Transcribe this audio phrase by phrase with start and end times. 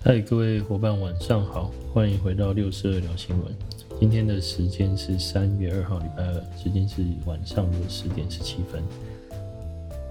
[0.00, 3.52] 嗨，各位伙伴，晚上好，欢迎回到六四二聊新闻。
[3.98, 8.80] 今天的时间是三月二号，礼拜二，时间是晚上的十点十七分，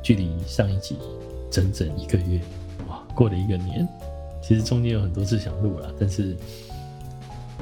[0.03, 0.97] 距离上一集
[1.49, 2.41] 整整一个月，
[2.89, 3.87] 哇，过了一个年。
[4.43, 6.35] 其实中间有很多次想录了，但是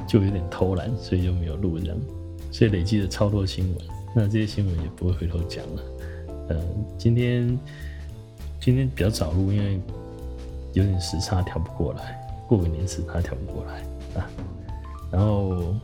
[0.08, 1.96] 就有点偷懒，所以就没有录这样。
[2.50, 3.86] 所以累积了超多新闻，
[4.16, 5.82] 那这些新闻也不会回头讲了。
[6.48, 6.64] 嗯、呃，
[6.98, 7.56] 今天
[8.60, 9.80] 今天比较早录，因为。
[10.76, 14.28] 有点时差调不过来，过个年时差调不过来啊。
[15.10, 15.74] 然后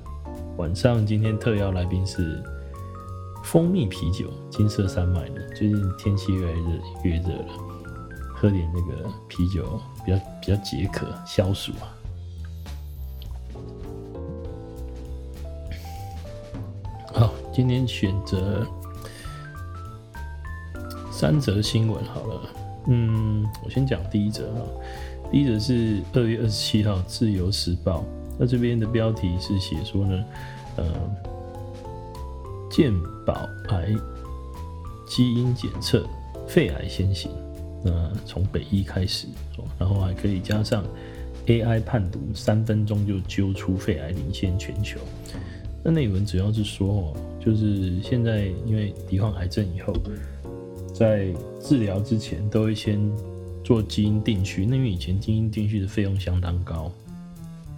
[0.59, 2.43] 晚上今天特邀来宾是
[3.43, 5.48] 蜂蜜啤酒，金色山脉的。
[5.57, 7.55] 最近天气越来越越热了，
[8.34, 11.89] 喝点那个啤酒比较比较解渴消暑啊。
[17.15, 18.67] 好，今天选择
[21.11, 22.41] 三则新闻好了。
[22.87, 24.61] 嗯，我先讲第一则哈。
[25.31, 28.01] 第一则是二月二十七号《自由时报》，
[28.39, 30.25] 那这边的标题是写说呢，
[30.77, 30.84] 呃，
[32.71, 32.93] 健
[33.25, 33.95] 保癌
[35.06, 36.05] 基因检测，
[36.47, 37.31] 肺癌先行，
[37.83, 39.27] 那从北医开始，
[39.78, 40.84] 然后还可以加上
[41.47, 44.99] AI 判读，三分钟就揪出肺癌，领先全球。
[45.83, 49.95] 那内文主要是说，就是现在因为罹患癌症以后。
[51.03, 51.27] 在
[51.61, 52.97] 治疗之前都会先
[53.64, 56.92] 做基因定序，那因为以前基因定序的费用相当高，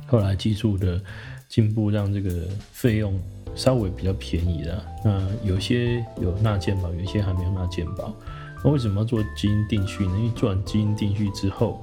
[0.06, 1.00] 后来技术的
[1.48, 3.18] 进步让这个费用
[3.54, 4.84] 稍微比较便宜了。
[5.02, 8.14] 那有些有纳健保，有些还没有纳健保。
[8.62, 10.12] 那为什么要做基因定序呢？
[10.18, 11.82] 因为做完基因定序之后，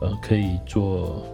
[0.00, 1.24] 呃，可以做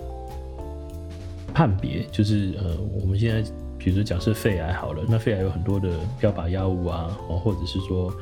[1.55, 5.89] 判别，就是呃，我们现在比如说假设肺癌好了，那肺癌有很多的
[6.21, 8.13] 标靶药物啊，或者是说。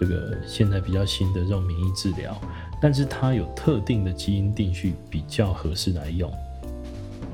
[0.00, 2.34] 这个现在比较新的这种免疫治疗，
[2.80, 6.32] 但是它有特定的基因定序比较合适来用，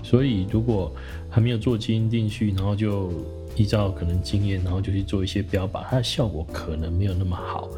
[0.02, 0.92] 所以如果
[1.30, 3.12] 还没有做基因定序，然后就
[3.54, 7.70] 依照可能经验，然后就去做一些标靶，它的效果可能没有那么好。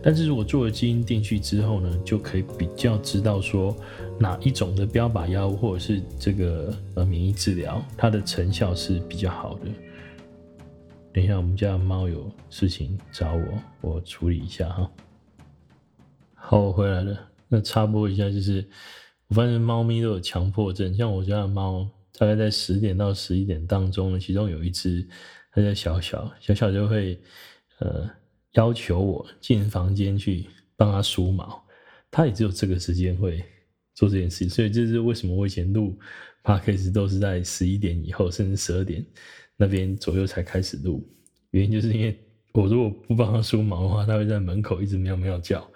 [0.00, 3.74] 但是如果做了基因定序之后呢，就可以比较知道说
[4.20, 9.66] 哪一种的标靶药物或者是这个呃免疫治疗，它的成效是比较好的。
[11.16, 14.92] 等一下，我们家的猫有事情找我，我处理一下哈。
[16.34, 17.18] 好，我回来了。
[17.48, 18.62] 那插播一下，就是
[19.28, 21.88] 我发现猫咪都有强迫症，像我家的猫，
[22.18, 25.08] 大概在十点到十一点当中，其中有一只，
[25.52, 27.18] 它叫小小，小小就会
[27.78, 28.10] 呃
[28.52, 30.44] 要求我进房间去
[30.76, 31.64] 帮它梳毛，
[32.10, 33.42] 它也只有这个时间会
[33.94, 35.98] 做这件事，所以这是为什么我以前录
[36.44, 39.02] podcast 都是在十一点以后，甚至十二点。
[39.56, 41.06] 那边左右才开始录，
[41.50, 42.18] 原因就是因为
[42.52, 45.66] 我如果不帮他梳毛的话，他会在门口一直喵喵叫。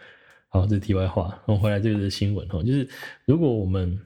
[0.48, 1.28] 好，这题外话。
[1.46, 2.88] 然后回来这个是新闻哈，就是
[3.24, 3.98] 如果我们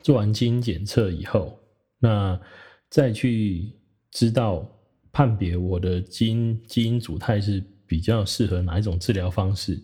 [0.00, 1.58] 做完基因检测以后，
[1.98, 2.40] 那
[2.88, 3.72] 再去
[4.10, 4.64] 知道
[5.12, 9.82] 判别我的基因基因组态是比较适合哪一种治疗方式，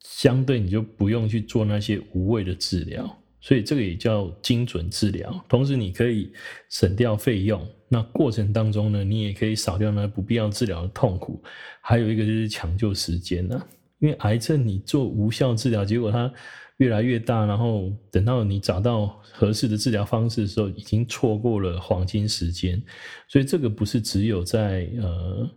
[0.00, 3.19] 相对你就不用去做那些无谓的治疗。
[3.40, 6.30] 所以这个也叫精准治疗，同时你可以
[6.68, 7.66] 省掉费用。
[7.88, 11.42] 那过程当中呢，你也可以少掉那不必要治疗的痛苦。
[11.80, 13.60] 还有一个就是抢救时间呢，
[13.98, 16.30] 因为癌症你做无效治疗，结果它
[16.76, 22.80] 越来越大，然后等到你找到合适的治疗方式的时候，已经错过了黄金时间。
[23.26, 25.50] 所以这个不是只有在呃，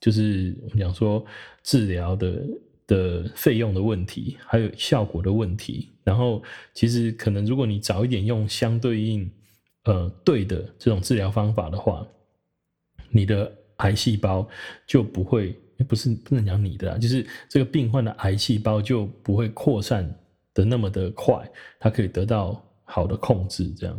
[0.00, 1.24] 就是我们讲说
[1.62, 2.44] 治疗的。
[2.92, 6.42] 的费用的问题，还有效果的问题，然后
[6.74, 9.30] 其实可能如果你早一点用相对应
[9.84, 12.06] 呃对的这种治疗方法的话，
[13.08, 14.46] 你的癌细胞
[14.86, 15.58] 就不会，
[15.88, 20.14] 不是不能讲你的啊，就是这个病患的癌细胞就不会扩散
[20.52, 23.98] 的那么的快，它可以得到好的控制，这样。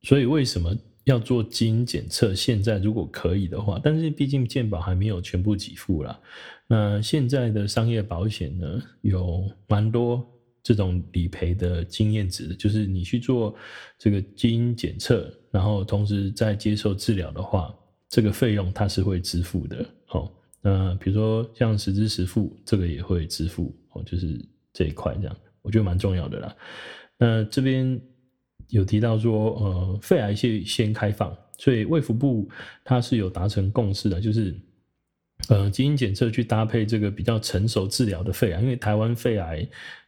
[0.00, 0.74] 所以为什么
[1.04, 2.34] 要做基因检测？
[2.34, 6.18] 现在如果可以的话，但是毕竟健保还没有全部给付啦。
[6.66, 10.26] 那现在的商业保险呢，有蛮多
[10.62, 13.54] 这种理赔的经验值，就是你去做
[13.98, 17.74] 这个基因检测，然后同时在接受治疗的话，
[18.08, 19.84] 这个费用它是会支付的。
[20.06, 24.42] 好，那比如说像实支实付，这个也会支付哦，就是
[24.72, 26.56] 这一块这样，我觉得蛮重要的啦。
[27.18, 28.00] 那这边
[28.70, 32.48] 有提到说，呃，肺癌先先开放，所以卫福部
[32.82, 34.58] 它是有达成共识的，就是。
[35.48, 39.66] 呃，基因检测去搭配这个比较成熟治疗的肺癌，因为台湾肺癌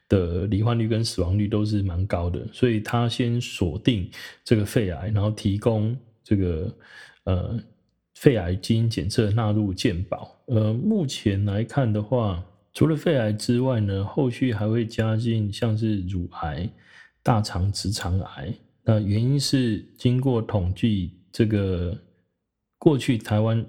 [0.09, 4.11] 的罹患率跟死亡率都是蛮高的，所以他先锁定
[4.45, 6.75] 这个肺癌，然后提供这个
[7.25, 7.61] 呃
[8.15, 10.35] 肺癌基因检测纳入健保。
[10.47, 12.43] 呃，目前来看的话，
[12.73, 16.71] 除了肺癌之外呢，后续还会加进像是乳癌、
[17.23, 18.55] 大肠直肠癌。
[18.85, 21.99] 那原因是经过统计，这个
[22.79, 23.67] 过去台湾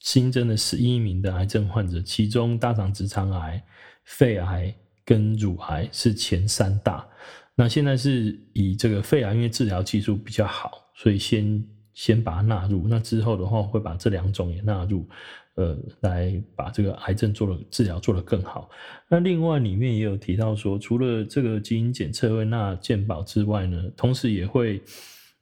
[0.00, 3.62] 新增的十一名的癌症患者，其中大肠直肠癌、
[4.04, 7.06] 肺癌跟乳癌是前三大。
[7.54, 11.64] 那现在是以这个肺癌，因为治疗技术比较好，所以先
[11.94, 12.86] 先把它纳入。
[12.88, 15.08] 那之后的话，会把这两种也纳入。
[15.54, 18.68] 呃，来把这个癌症做了治疗做得更好。
[19.08, 24.82] 那另外里面也有提到说，除了这个基因检测会纳健保之外呢，同时也会，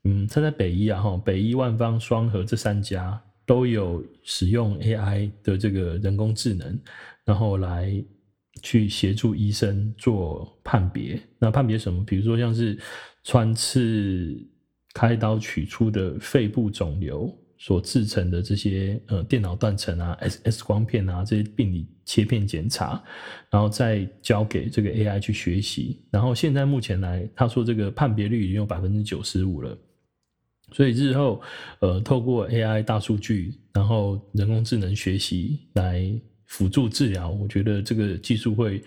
[0.05, 6.79] 嗯，他在北医啊哈，北医万方双和这三家都有使用 AI 的这个人工智能，
[7.25, 7.93] 然后来
[8.63, 11.21] 去协助医生做判别。
[11.39, 12.05] 那判别什么？
[12.05, 12.79] 比如说像是
[13.23, 14.37] 穿刺
[14.93, 17.33] 开刀取出的肺部肿瘤。
[17.57, 23.03] 所制成的这些呃电脑断层啊、X X 光片啊这些病理切片检查，
[23.49, 26.03] 然后再交给这个 AI 去学习。
[26.11, 29.79] 然后现在目前来，他说这个判别率已经有百分之九十五了。
[30.73, 31.41] 所以日后
[31.81, 36.13] 呃透过 AI 大数据，然后人工智能学习来
[36.47, 38.83] 辅助治疗，我觉得这个技术会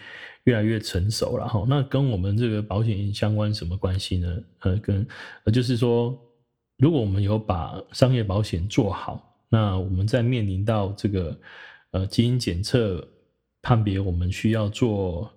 [0.46, 1.66] 越来越成熟了哈。
[1.68, 4.38] 那跟我们这个保险相关什么关系呢？
[4.60, 5.08] 呃，跟
[5.46, 6.18] 呃就是说。
[6.80, 11.36] 如果我们有把商业保险做好，那我们在面临到这个
[11.90, 13.04] 呃基因检测
[13.64, 15.28] 判别，我们需要做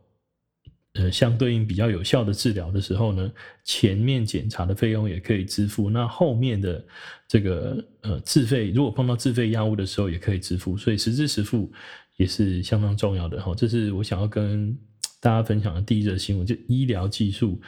[0.95, 3.31] 呃相对应比较有效的治疗的时候呢，
[3.65, 6.85] 前面检查的费用也可以支付，那后面的
[7.29, 11.71] 这个呃自费，如果碰到自费药物的时候也可以支付，所以实支实付
[12.17, 13.55] 也是相当重要的哈。
[13.55, 14.77] 这是我想要跟
[15.21, 17.61] 大家分享的第一则新闻，就医疗技术。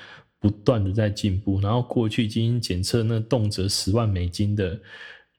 [0.42, 4.76] 不断的在进步，然后过去基因检测那动辄十万美金的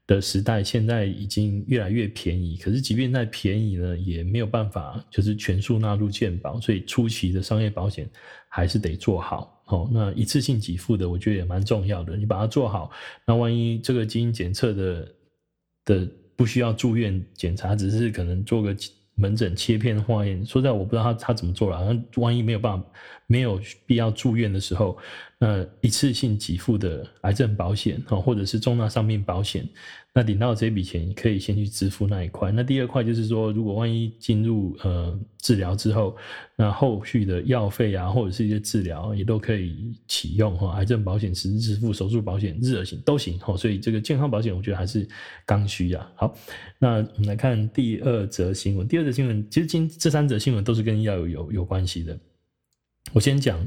[0.08, 2.58] 的时代，现在已经越来越便宜。
[2.58, 8.10] 可是即便再便宜呢，也没有办法就是全数纳入健保，所以初期的商业保险
[8.50, 9.64] 还是得做好。
[9.68, 12.16] 哦，那一次性给付的，我觉得也蛮重要的。
[12.18, 12.92] 你把它做好，
[13.26, 15.16] 那万一这个基因检测的
[15.86, 18.76] 的不需要住院检查，只是可能做个。
[19.16, 21.94] 门诊切片化验，说实在我不知道他他怎么做了。
[21.94, 22.90] 那万一没有办法，
[23.34, 24.96] 没有必要住院的时候，
[25.40, 29.68] 那一次性给付的癌症保险或者是重大伤病保险，
[30.14, 32.52] 那领到这笔钱，可以先去支付那一块。
[32.52, 36.16] 那第二块就是说，如果万一进入呃治疗之后，
[36.56, 40.76] 那后续的药费啊，或者是一些治疗也都可以启用哈。
[40.76, 43.58] 癌症保险实支付，手术保险日额型都行哈。
[43.58, 45.08] 所以这个健康保险，我觉得还是
[45.44, 46.08] 刚需啊。
[46.16, 46.36] 好，
[46.78, 48.88] 那我们来看第二则新闻。
[48.88, 52.16] 第二则新闻，其实今这三则新闻都是跟药有有关系的。
[53.14, 53.66] 我先讲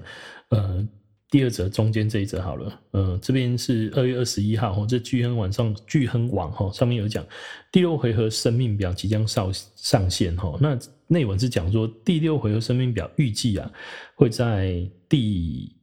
[0.50, 0.86] 呃。
[1.28, 7.26] 第二则中间这一则好了，呃，这边是二月二十一号哈，这巨亨网上巨亨网哈上面有讲
[7.72, 10.78] 第六回合生命表即将上上线哈，那
[11.08, 13.68] 内文是讲说第六回合生命表预计啊
[14.14, 15.74] 会在第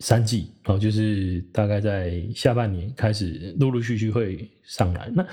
[0.00, 5.08] 三季哦，就是大概在下半年开始陆陆续续会上来。
[5.14, 5.24] 那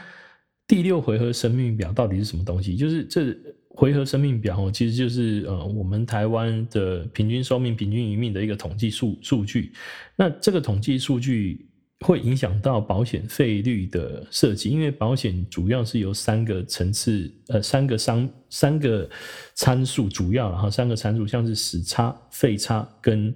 [0.68, 2.76] 第六回合生命表到底是什么东西？
[2.76, 3.36] 就是这。
[3.76, 9.74] 回合生命表其实就是呃，我们台湾的平均寿命、平均余命的一个统计数数据。
[10.16, 11.68] 那这个统计数据
[12.00, 19.10] 会影响到保险费率的设计，因为保险主要是由三个层次、呃，三个商、三个
[19.54, 23.36] 参数主要，然后三个参数像是死差、费差跟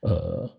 [0.00, 0.50] 呃，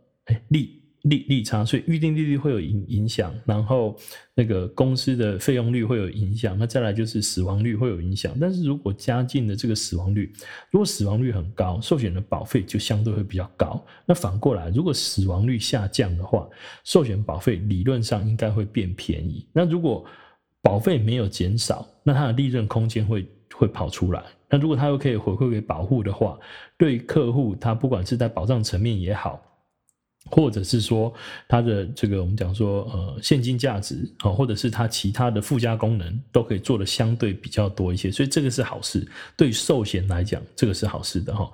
[0.48, 0.77] 利。
[1.10, 3.96] 利利差，所以预定利率会有影影响，然后
[4.34, 8.36] 那个公司的费用率会有影响，那再来就是死亡率会有影响。
[8.40, 10.32] 但是如果加进的这个死亡率，
[10.72, 13.84] 如果死亡率很高，寿险的保费就相对会比较高。
[14.06, 16.48] 那反过来，如果死亡率下降的话，
[16.84, 19.48] 寿险保费理论上应该会变便宜。
[19.54, 20.06] 那如果
[20.62, 24.24] 保费没有减少，那它的利润空间会会跑出来。
[24.50, 26.38] 那如果它又可以回馈给保护的话，
[26.78, 29.42] 对客户他不管是在保障层面也好。
[30.32, 31.14] 或者是说
[31.48, 39.08] 它的这个我们讲说呃现金价值啊，或者是它其他的附加功能都可以做得相对比较多一些，所以这个是好事。
[39.36, 41.52] 对寿险来讲，这个是好事的哈。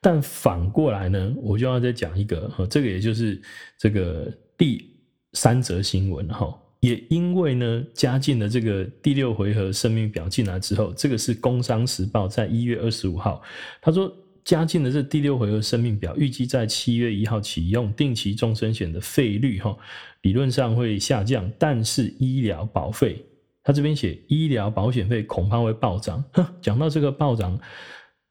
[0.00, 3.40] 但反过来呢，我就要再讲一个哈，这个也就是
[3.78, 4.88] 这个第
[5.32, 13.42] 三则新闻哈，也因为呢加进了这个第六回合生命表进来之后，这个是《工商时报》在一月二十五号
[13.80, 14.12] 他说。
[14.46, 19.76] 加进的这第六回合生命表，预计在七月一号启用，定期终身险的费率哈，
[20.22, 23.20] 理论上会下降，但是医疗保费，
[23.64, 26.22] 他这边写医疗保险费恐怕会暴涨。
[26.62, 27.58] 讲到这个暴涨，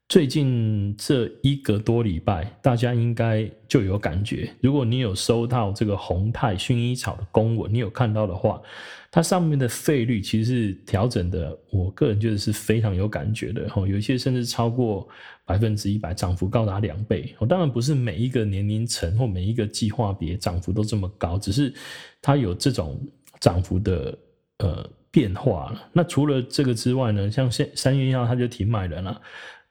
[0.08, 4.48] 最近这一个多礼拜，大家应该就有感觉。
[4.60, 8.62] 如果你有收到这个宏泰薰衣草的公文，你有看到的话，
[9.10, 13.68] 它上面的费率其实是调整的，我个人觉得是非常有感觉的。
[13.78, 15.08] 有一些甚至超过
[15.44, 17.34] 百分之一百，涨幅高达两倍。
[17.48, 21.74] 当然不是每一个年龄层或每一个计划别涨幅都这么高，只是
[22.22, 22.96] 它有这种
[23.40, 24.16] 涨幅的
[24.58, 25.82] 呃变化了。
[25.92, 29.20] 那除了这个之外呢，像现三月一号它就停买人了。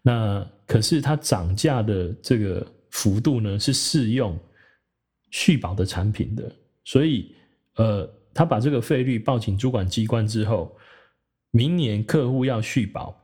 [0.07, 4.39] 那可是它涨价的这个幅度呢，是适用
[5.31, 7.33] 续保的产品的，所以
[7.77, 10.77] 呃，他把这个费率报请主管机关之后，
[11.49, 13.19] 明年客户要续保，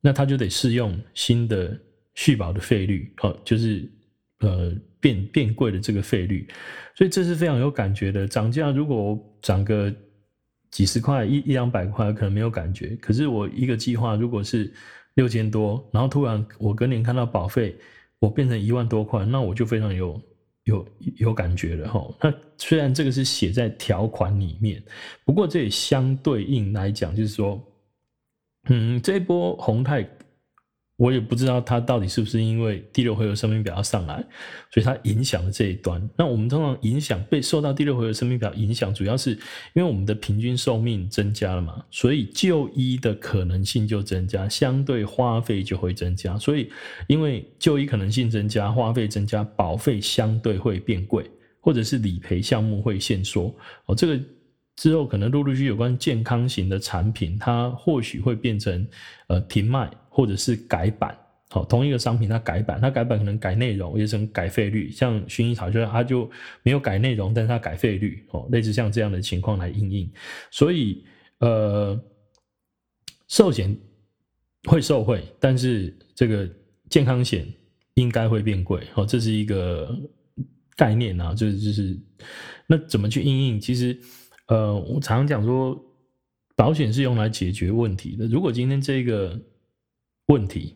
[0.00, 1.78] 那他就得适用新的
[2.14, 3.88] 续保的费率，哦，就是
[4.40, 6.48] 呃变变贵的这个费率，
[6.96, 8.26] 所以这是非常有感觉的。
[8.26, 9.94] 涨价如果涨个
[10.72, 14.74] 几十块、一一两百块，可能没有感觉，可是我一个计划如果是
[15.16, 17.76] 六千多，然后突然我隔年看到保费，
[18.20, 20.18] 我变成一万多块，那我就非常有
[20.64, 22.08] 有有感觉了哈。
[22.22, 24.82] 那虽然这个是写在条款里面，
[25.24, 27.60] 不过这也相对应来讲，就是说，
[28.68, 30.08] 嗯，这一波宏泰。
[30.96, 34.16] 我也不知道它到底是不是因为第六回合声明表要上来，
[34.70, 36.02] 所以它影响了这一端。
[36.16, 39.32] 那我们通常影响被受到第六回合声明表影响，主要是
[39.74, 46.38] 因为我们的平均寿命增加了嘛，所以就医的可能性就增加，相对花费就会增加。
[46.38, 46.70] 所以
[47.08, 53.54] 因为就医可能性增加，花费增加，保费相对会变贵，或者是理赔项目会限缩。
[53.84, 54.20] 哦，这个。
[54.78, 58.86] 之后可能陆陆续续有关健康型的产品，它或许会变成
[59.26, 61.14] 呃停卖或者是改版。
[61.50, 64.90] 好，同一个商品它改版，它改版可能改内容，也成改费率。
[64.90, 66.28] 像薰衣草，就是它就
[66.62, 68.24] 没有改内容，但是它改费率。
[68.30, 70.10] 哦，类似像这样的情况来应应。
[70.50, 71.04] 所以
[71.40, 72.00] 呃，
[73.28, 73.76] 寿险
[74.64, 76.48] 会受惠，但是这个
[76.88, 77.46] 健康险
[77.94, 78.80] 应该会变贵。
[78.94, 79.94] 哦，这是一个
[80.76, 81.94] 概念啊，就是就是
[82.66, 83.60] 那怎么去应应？
[83.60, 83.94] 其实。
[84.48, 85.76] 呃，我常常讲说，
[86.54, 88.28] 保险是用来解决问题的。
[88.28, 89.36] 如果今天这个
[90.26, 90.74] 问题，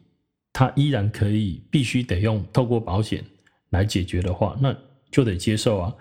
[0.52, 3.24] 它依然可以必须得用透过保险
[3.70, 4.76] 来解决的话，那
[5.10, 5.94] 就得接受啊。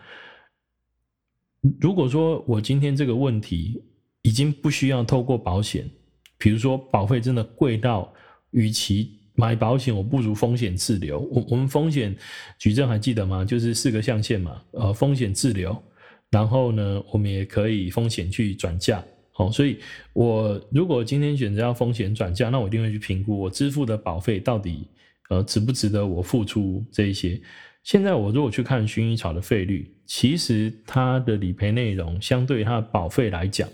[1.79, 3.83] 如果说我今天这个问题
[4.21, 5.89] 已经不需要透过保险，
[6.37, 8.13] 比如说保费真的贵到，
[8.51, 11.19] 与其买保险，我不如风险自留。
[11.19, 12.15] 我我们风险
[12.57, 13.43] 举证还记得吗？
[13.43, 15.75] 就是四个象限嘛，呃，风险自留。
[16.29, 19.03] 然后呢，我们也可以风险去转嫁，
[19.39, 19.79] 哦，所以
[20.13, 24.85] 我如果今天选择要风险转嫁，那我一定会去评估我支付的保费到底
[25.29, 27.41] 呃值不值得我付出这一些。
[27.83, 33.67] 现在我如果去看薰衣草的费率，其实它的理赔内容相对它的保费来讲，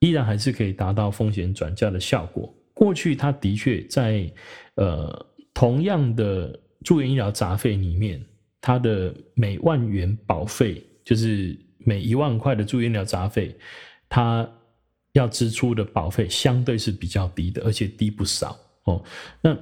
[0.00, 2.52] 依然还是可以达到风险转嫁的效果。
[2.72, 4.28] 过去它的确在
[4.76, 8.24] 呃同样的住院医疗杂费里面，
[8.60, 11.56] 它的每万元保费就是。
[11.84, 13.54] 每一万块的住院医疗杂费，
[14.10, 14.46] 它
[15.18, 19.02] 要支出的保费相对是比较低的，而且低不少哦。
[19.42, 19.52] 那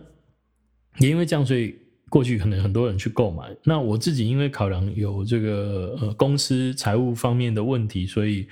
[0.98, 1.74] 也因为这样，所以
[2.08, 3.44] 过去可能很多人去购买。
[3.64, 8.46] 那我自己因为考量有这个呃公司财务方面的问题，所以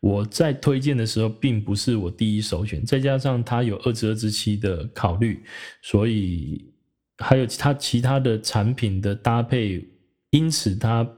[0.00, 2.84] 我在推荐的时候并不是我第一首选。
[2.84, 5.42] 再加上它有二至二至七的考虑，
[5.82, 6.70] 所以
[7.18, 9.86] 还有它其他的产品的搭配，
[10.30, 11.08] 因此它。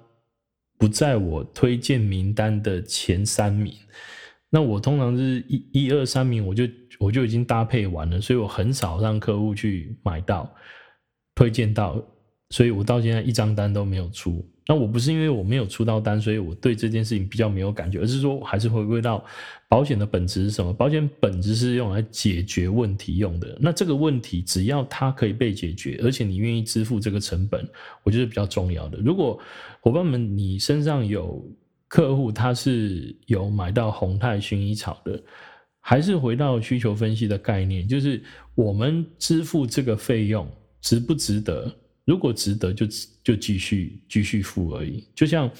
[0.80, 3.74] 不在我推荐名单的前三名，
[4.50, 6.64] 那我通常是一、一二三名，我就
[6.98, 10.52] 我就已经搭配完了，所以我很少让客户去买到
[11.34, 12.02] 推荐到，
[12.50, 14.44] 所以我到现在一张单都没有出。
[14.66, 19.24] 那我不是因为我没有出到单，所以我对这件事情比较没有感觉，而是说还是回归到
[19.68, 20.72] 保险的本质是什么？
[20.72, 23.58] 保险本质是用来解决问题用的。
[23.60, 27.68] 那这个问题只要它可以被解决，而且你愿意支付这个成本，
[28.04, 28.98] 我觉得比较重要的。
[28.98, 29.40] 如果
[29.80, 31.44] 伙伴们你身上有
[31.90, 35.20] 客户他是有买到宏泰薰衣草的，
[35.80, 38.22] 还是回到需求分析的概念，就是
[38.54, 40.48] 我们支付这个费用
[40.80, 41.68] 值不值得？
[42.04, 42.86] 如果值得就，
[43.24, 45.04] 就继续继续付而已。
[45.16, 45.50] 就像，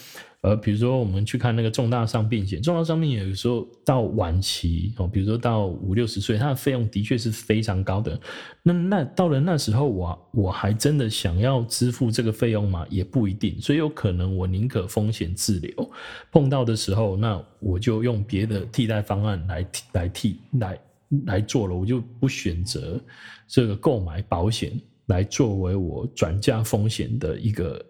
[0.42, 8.18] 呃，比如说我们去看那个重大伤病险，重大伤病险有时候到晚期哦，比如说到五六十岁，它的费用的确是非常高的。
[8.62, 12.86] 那那到了那时候我，我我还真的想要支付这个费用吗？
[12.88, 13.60] 也不一定。
[13.60, 15.90] 所以有可能我宁可风险自留，
[16.32, 20.80] 碰到的时候，那我就用别的替代方案来来替来
[21.26, 22.98] 来做了，我就不选择
[23.46, 24.72] 这个购买保险。
[25.06, 27.84] 来作为我转嫁风险的一个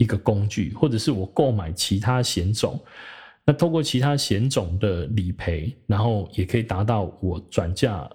[0.00, 2.82] 一个工具，或者是我购买其他险种，
[3.44, 8.10] 那透过其他险种的理赔，然后也可以达到我转嫁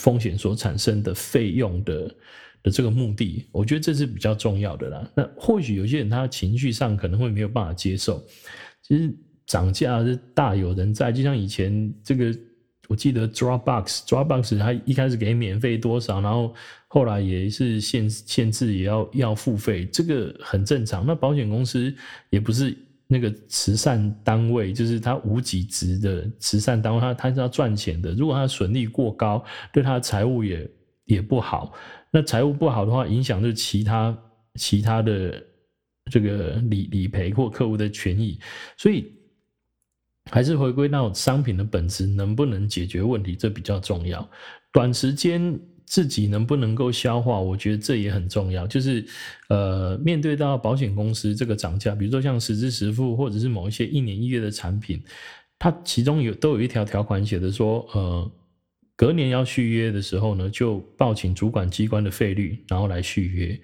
[0.00, 2.14] 风险所产生的费用的
[2.64, 5.10] 的这个目的，我觉得这是比较重要的啦。
[5.14, 8.20] 那或许有些人他情绪上可能会没有办法接受，
[8.82, 9.14] 其实
[9.46, 12.36] 涨价是大有人在，就像以前这个。
[12.92, 16.54] 我记得 Dropbox，Dropbox 它一开始给免费多少，然后
[16.88, 21.06] 后来也是限限制，也要要付费，这个很正常。
[21.06, 21.90] 那保险公司
[22.28, 28.12] 也不是那个慈善单位，就是它无给职的慈善单位，它它是要赚钱的。
[28.12, 30.70] 如果它的损率过高，对它的财务也
[31.06, 31.72] 也不好。
[32.10, 34.18] 那财务不好的话，影响就是其他
[34.56, 35.42] 其他的
[36.10, 38.38] 这个理理赔或客户的权益，
[38.76, 39.10] 所以。
[40.30, 44.26] 还是回归到商品的本质，能不能解决问题，这比较重要。
[44.72, 48.66] 短时间自己能不能够消化，我觉得这也很重要。
[48.66, 49.04] 就是
[49.48, 55.02] 呃，面对到保险公司这个涨价，比如说像实支实付，或者是某一些一年一月的产品，
[55.58, 58.32] 它其中有都有一条条款写的说，呃，
[58.96, 63.60] 隔年要续约的时候呢，就报请主管机关的费率，然后来续约。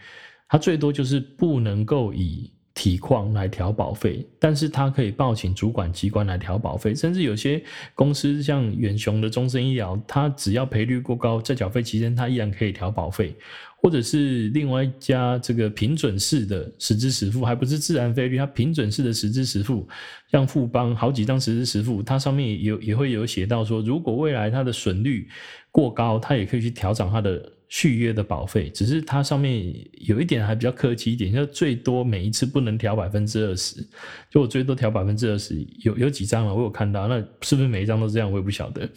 [0.48, 2.50] 它最多就是不能够以。
[2.78, 7.60] 体况来调保费，但是他可以报请主管机关来调保费，甚至有些
[7.92, 13.34] 公司像远雄的终身医疗，它只要赔率过高，在缴费期间它依然可以调保费，
[13.82, 19.88] 或者是另外一家这个平准式的实支实付，还不是自然费率，它平准式的实支实付，
[20.30, 25.26] 像富邦好几张实支实付，它上面也有也会有写到说，如果未来它的损率
[25.72, 27.52] 过高，它也可以去调整它的。
[27.68, 29.74] 续约的保费，只是它上面
[30.06, 33.86] 有一点还比较客气一点，就最多每一次不能调百分之二十，
[34.30, 36.54] 就我最多调百分之二十，有有几张啊？
[36.54, 38.30] 我有看到，那是不是每一张都这样？
[38.32, 38.88] 我也不晓得。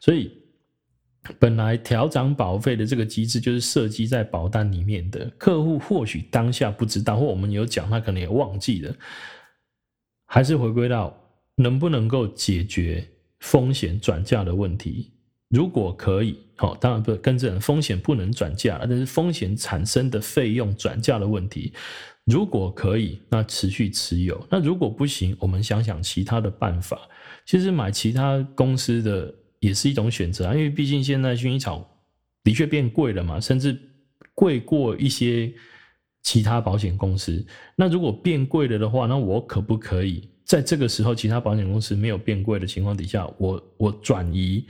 [0.00, 0.30] 所以
[1.38, 8.94] 本来调涨保费的这个机制就是设计在保单里面的，客户或许当下不知道，或我们有讲，他可能也忘记了，
[10.26, 11.16] 还是回归到
[11.54, 13.06] 能不能够解决
[13.38, 15.12] 风险转嫁的问题。
[15.48, 21.72] 如果可以，好，当然不跟这风险不能转嫁，但是风险产生的费用转嫁的问题，
[22.24, 26.98] 如果可以，那持续持有；那如果不行，我们想想其他的办法。
[27.44, 31.88] 其实买其他公司的也是一种选择啊，因为毕竟现在薰衣草
[32.42, 33.78] 的确变贵了嘛，甚至
[34.34, 35.52] 贵过一些
[36.24, 37.46] 其他保险公司。
[37.76, 44.66] 那如果变贵了的话，那我可不可以在这个时候，其他保险公司没有变贵的情况底下，我我转移？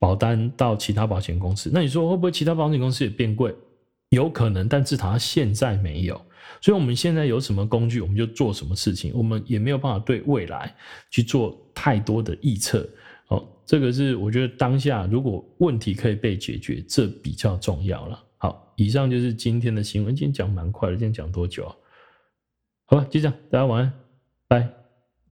[0.00, 3.54] 保单到其他保险公司，那你说会不会其他保险公司也变贵？
[4.08, 6.20] 有可能，但至少它现在没有。
[6.60, 9.12] 所以我们现在有什么工具，我们就做什么事情。
[9.14, 10.74] 我们也没有办法对未来
[11.10, 12.88] 去做太多的预测。
[13.28, 18.20] 哦，这个是我觉得当下如果问题可以被解决，这比较重要了。
[18.38, 20.16] 好，以上就是今天的新闻。
[20.16, 21.76] 今天讲蛮快的，今天讲多久啊？
[22.86, 23.92] 好吧，就这样，大家晚安，
[24.48, 24.79] 拜。